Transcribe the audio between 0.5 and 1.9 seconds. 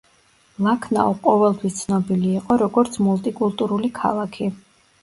ლაქნაუ ყოველთვის